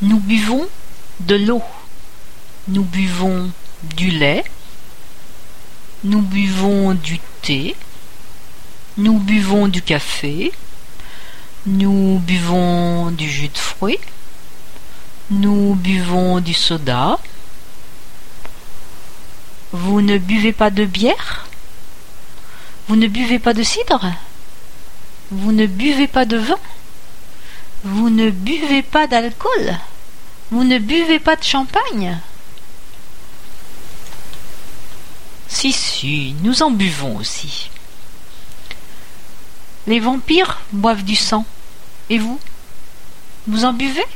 [0.00, 0.68] Nous buvons
[1.20, 1.62] de l'eau.
[2.68, 3.50] Nous buvons
[3.82, 4.44] du lait.
[6.04, 7.74] Nous buvons du thé.
[8.96, 10.52] Nous buvons du café.
[11.66, 13.98] Nous buvons du jus de fruits.
[15.30, 17.18] Nous buvons du soda.
[19.72, 21.46] Vous ne buvez pas de bière?
[22.86, 24.12] Vous ne buvez pas de cidre?
[25.32, 26.58] Vous ne buvez pas de vin?
[27.84, 29.76] Vous ne buvez pas d'alcool?
[30.50, 32.18] Vous ne buvez pas de champagne?
[35.48, 37.70] Si, si, nous en buvons aussi.
[39.86, 41.44] Les vampires boivent du sang.
[42.10, 42.38] Et vous?
[43.46, 44.06] Vous en buvez?